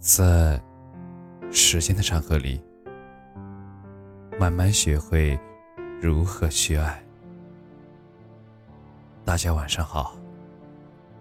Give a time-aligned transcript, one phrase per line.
[0.00, 0.60] 在
[1.50, 2.62] 时间的长河里，
[4.38, 5.38] 慢慢学会
[6.00, 7.02] 如何去爱。
[9.24, 10.14] 大家晚上好，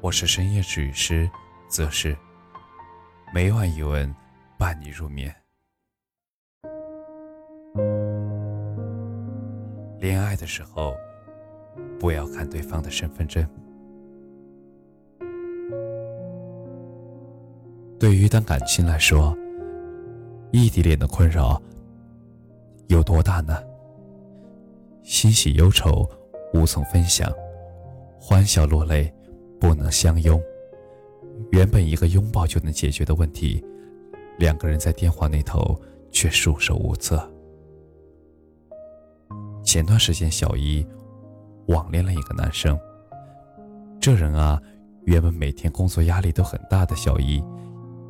[0.02, 1.30] 我是深夜治愈师
[1.70, 2.16] 则是
[3.34, 4.14] 每晚一文
[4.58, 5.34] 伴你入眠。
[10.00, 10.94] 恋爱的时候，
[11.98, 13.48] 不要看对方的身份证。
[17.98, 19.36] 对于一段感情来说，
[20.52, 21.62] 异地恋的困扰
[22.88, 23.58] 有多大呢？
[25.02, 26.08] 欣喜忧愁
[26.54, 27.32] 无从分享，
[28.20, 29.12] 欢笑落泪
[29.60, 30.42] 不能相拥。
[31.52, 33.64] 原本一个拥抱就能解决的问题，
[34.38, 35.80] 两个人在电话那头
[36.12, 37.32] 却束手无策。
[39.64, 40.86] 前段时间，小姨
[41.68, 42.78] 网恋了一个男生。
[44.00, 44.62] 这人啊，
[45.06, 47.44] 原本每天工作压力都很大的小姨。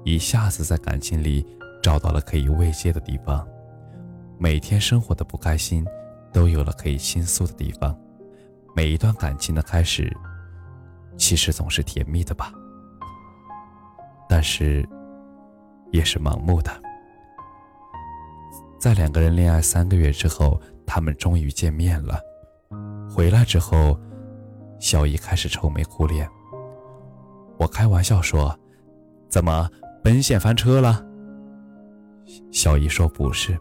[0.05, 1.43] 一下子在感情里
[1.81, 3.45] 找到了可以慰藉的地方，
[4.37, 5.83] 每天生活的不开心
[6.31, 7.97] 都有了可以倾诉的地方。
[8.75, 10.15] 每一段感情的开始，
[11.17, 12.53] 其实总是甜蜜的吧，
[14.29, 14.87] 但是
[15.91, 16.71] 也是盲目的。
[18.79, 22.19] 在两个人恋爱三个月之后，他们终于见面了。
[23.09, 23.99] 回来之后，
[24.79, 26.29] 小姨开始愁眉苦脸。
[27.57, 28.55] 我开玩笑说
[29.27, 29.67] ：“怎么？”
[30.05, 31.03] 奔现翻车了。
[32.51, 33.59] 小姨说：“不是，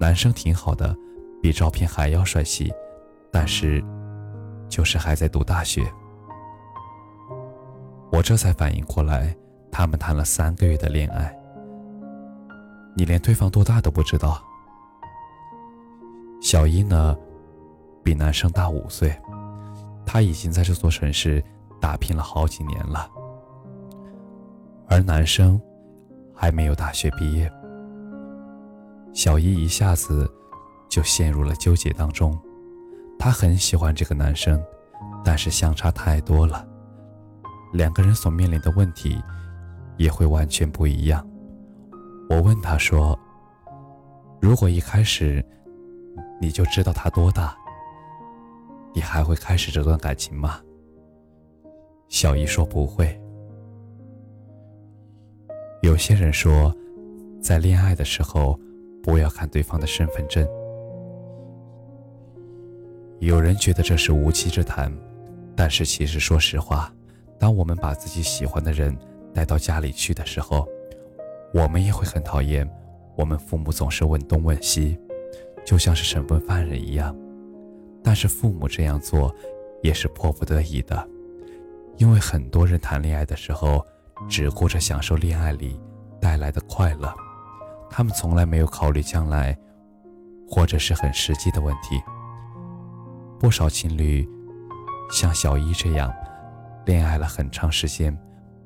[0.00, 0.92] 男生挺好的，
[1.40, 2.72] 比照片还要帅气，
[3.30, 3.80] 但是
[4.68, 5.84] 就是还在读大学。”
[8.10, 9.32] 我这才反应过来，
[9.70, 11.32] 他们谈了三个月的恋爱，
[12.96, 14.42] 你连对方多大都不知道。
[16.42, 17.16] 小姨呢，
[18.02, 19.16] 比男生大五岁，
[20.04, 21.40] 她已经在这座城市
[21.80, 23.08] 打拼了好几年了。
[24.86, 25.60] 而男生
[26.34, 27.50] 还没有大学毕业，
[29.12, 30.30] 小姨一下子
[30.88, 32.38] 就陷入了纠结当中。
[33.18, 34.62] 她很喜欢这个男生，
[35.24, 36.66] 但是相差太多了，
[37.72, 39.20] 两个人所面临的问题
[39.96, 41.26] 也会完全不一样。
[42.28, 43.18] 我问她说
[44.40, 45.44] ：“如果一开始
[46.40, 47.56] 你就知道他多大，
[48.92, 50.60] 你还会开始这段感情吗？”
[52.08, 53.18] 小姨说：“不会。”
[55.84, 56.74] 有些人说，
[57.42, 58.58] 在恋爱的时候，
[59.02, 60.48] 不要看对方的身份证。
[63.18, 64.90] 有人觉得这是无稽之谈，
[65.54, 66.90] 但是其实说实话，
[67.38, 68.96] 当我们把自己喜欢的人
[69.34, 70.66] 带到家里去的时候，
[71.52, 72.66] 我们也会很讨厌
[73.14, 74.98] 我们父母总是问东问西，
[75.66, 77.14] 就像是审问犯人一样。
[78.02, 79.34] 但是父母这样做
[79.82, 81.06] 也是迫不得已的，
[81.98, 83.84] 因为很多人谈恋爱的时候。
[84.28, 85.80] 只顾着享受恋爱里
[86.20, 87.14] 带来的快乐，
[87.90, 89.56] 他们从来没有考虑将来，
[90.48, 92.02] 或者是很实际的问题。
[93.38, 94.26] 不少情侣
[95.10, 96.12] 像小一这样，
[96.86, 98.16] 恋爱了很长时间，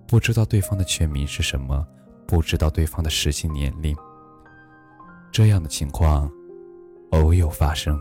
[0.06, 1.86] 不知道对方的全名是什么，
[2.26, 3.96] 不知道对方的实际年龄。
[5.32, 6.30] 这样的情况
[7.10, 7.98] 偶有发生。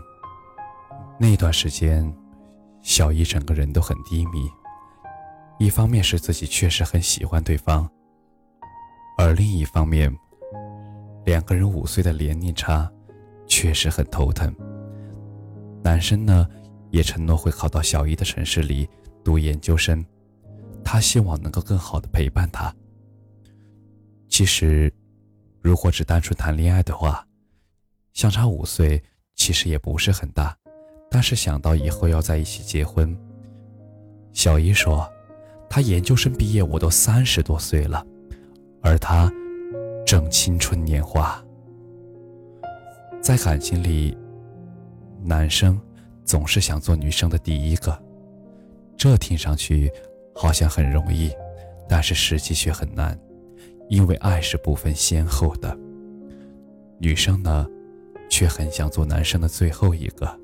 [1.18, 2.14] 那段时间，
[2.80, 4.48] 小一整个人都很低迷。
[5.58, 7.90] 一方面是自己确实很喜欢对方，
[9.18, 10.08] 而另一方面，
[11.24, 12.88] 两个人五岁的年龄差，
[13.48, 14.54] 确实很头疼。
[15.82, 16.48] 男生呢，
[16.90, 18.88] 也承诺会考到小姨的城市里
[19.24, 20.04] 读研究生，
[20.84, 22.72] 他希望能够更好的陪伴她。
[24.28, 24.92] 其实，
[25.60, 27.26] 如果只单纯谈恋爱的话，
[28.12, 29.02] 相差五岁
[29.34, 30.56] 其实也不是很大，
[31.10, 33.18] 但是想到以后要在一起结婚，
[34.32, 35.10] 小姨说。
[35.70, 38.04] 他研究生毕业，我都三十多岁了，
[38.82, 39.30] 而他
[40.06, 41.42] 正青春年华。
[43.20, 44.16] 在感情里，
[45.22, 45.78] 男生
[46.24, 47.96] 总是想做女生的第一个，
[48.96, 49.92] 这听上去
[50.34, 51.30] 好像很容易，
[51.88, 53.18] 但是实际却很难，
[53.88, 55.76] 因为爱是不分先后的。
[56.98, 57.66] 女生呢，
[58.30, 60.40] 却很想做男生的最后一个，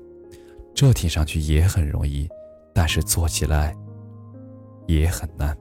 [0.73, 2.29] 这听上去也很容易，
[2.73, 3.75] 但是做起来。
[4.87, 5.57] 也很难，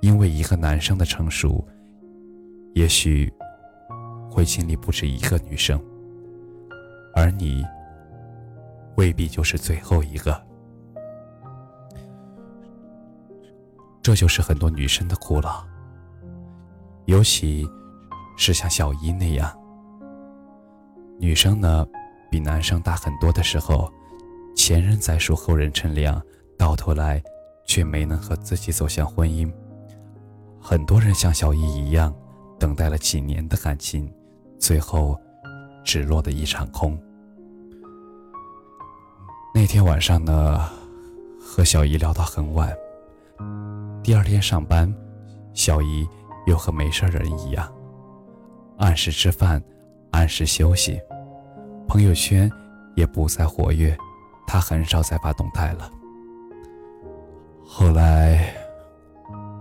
[0.00, 1.66] 因为一个男生的成熟，
[2.74, 3.32] 也许
[4.30, 5.80] 会经历不止一个女生，
[7.14, 7.64] 而你
[8.96, 10.44] 未必就是最后一个。
[14.02, 15.66] 这就是很多女生的苦恼，
[17.06, 17.66] 尤其
[18.36, 19.52] 是像小一那样，
[21.18, 21.86] 女生呢
[22.30, 23.92] 比男生大很多的时候，
[24.54, 26.22] 前人栽树，后人乘凉，
[26.56, 27.22] 到头来。
[27.66, 29.52] 却没能和自己走向婚姻，
[30.60, 32.14] 很多人像小易一样，
[32.58, 34.10] 等待了几年的感情，
[34.58, 35.20] 最后
[35.84, 36.98] 只落得一场空。
[39.54, 40.68] 那天晚上呢，
[41.40, 42.72] 和小姨聊到很晚。
[44.02, 44.94] 第二天上班，
[45.52, 46.08] 小姨
[46.46, 47.70] 又和没事人一样，
[48.78, 49.62] 按时吃饭，
[50.12, 51.00] 按时休息，
[51.88, 52.50] 朋友圈
[52.94, 53.96] 也不再活跃，
[54.46, 55.90] 她很少再发动态了。
[57.68, 58.54] 后来，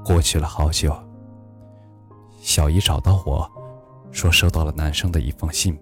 [0.06, 0.96] 过去了好久，
[2.40, 3.50] 小姨找到我，
[4.12, 5.78] 说收到了男生的一封信。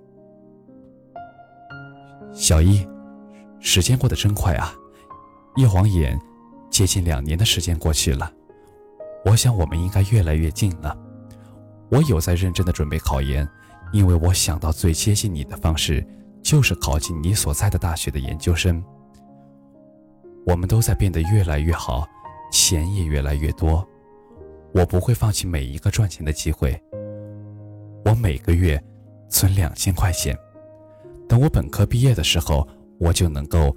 [2.31, 2.87] 小姨，
[3.59, 4.73] 时间过得真快啊，
[5.57, 6.19] 一晃眼，
[6.71, 8.31] 接近两年的时间过去了。
[9.25, 10.97] 我想，我们应该越来越近了。
[11.89, 13.47] 我有在认真的准备考研，
[13.91, 16.03] 因为我想到最接近你的方式，
[16.41, 18.83] 就是考进你所在的大学的研究生。
[20.45, 22.07] 我们都在变得越来越好，
[22.51, 23.87] 钱也越来越多。
[24.73, 26.79] 我不会放弃每一个赚钱的机会。
[28.05, 28.81] 我每个月
[29.29, 30.37] 存两千块钱，
[31.27, 32.67] 等我本科毕业的时候，
[32.99, 33.75] 我就能够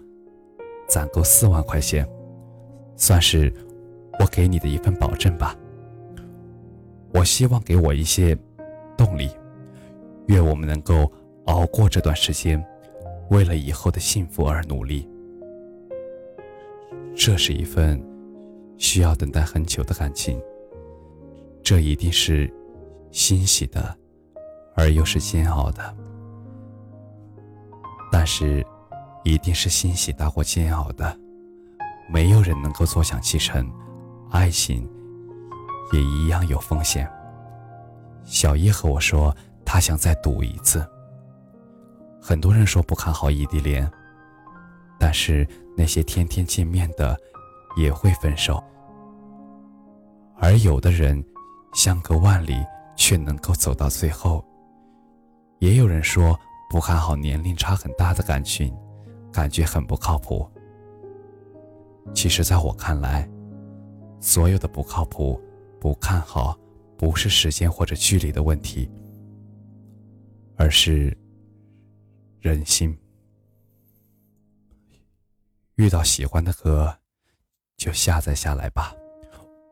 [0.89, 2.09] 攒够四万块钱，
[2.97, 3.53] 算是。
[4.19, 5.55] 我给你的一份保证吧。
[7.13, 8.35] 我希望给我一些
[8.97, 9.29] 动力，
[10.29, 11.13] 愿我们能够
[11.49, 12.65] 熬过这段时间，
[13.29, 15.07] 为了以后的幸福而努力。
[17.17, 18.01] 这是一份
[18.77, 20.41] 需要等待很久的感情，
[21.63, 22.53] 这一定是
[23.11, 23.97] 欣喜的，
[24.77, 25.97] 而又是煎熬的。
[28.13, 28.65] 但是，
[29.25, 31.19] 一定是欣喜大过煎熬的，
[32.07, 33.67] 没有人能够坐享其成。
[34.31, 34.87] 爱情
[35.93, 37.11] 也一样有风险。
[38.25, 39.35] 小叶和我说，
[39.65, 40.87] 他想再赌一次。
[42.21, 43.91] 很多人说不看好异地恋，
[44.99, 47.17] 但是那些天天见面的
[47.77, 48.63] 也会分手，
[50.37, 51.23] 而有的人
[51.75, 52.55] 相隔万里
[52.97, 54.45] 却能够走到最后。
[55.59, 56.39] 也有人说
[56.71, 58.75] 不看好年龄差很大的感情，
[59.33, 60.49] 感觉很不靠谱。
[62.15, 63.29] 其实，在我看来，
[64.21, 65.41] 所有的不靠谱、
[65.81, 66.59] 不看好，
[66.97, 68.91] 不是时间或者距离的问题，
[70.57, 71.17] 而是
[72.41, 72.97] 人心。
[75.77, 76.95] 遇到喜欢的歌，
[77.77, 78.95] 就下载下来吧，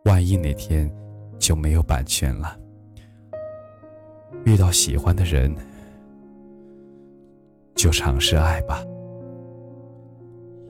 [0.05, 0.91] 万一哪天
[1.39, 2.59] 就没有版权了。
[4.45, 5.55] 遇到喜欢的人，
[7.75, 8.85] 就尝试爱吧，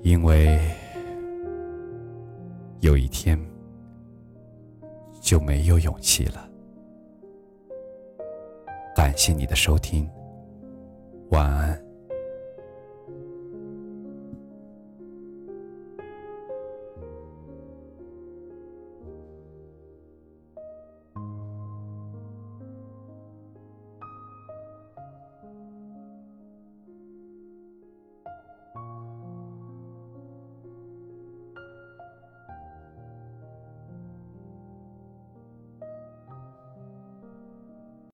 [0.03, 0.59] 因为
[2.81, 3.39] 有一天。
[5.21, 6.47] 就没有勇气了。
[8.95, 10.07] 感谢你的收听，
[11.31, 11.84] 晚安。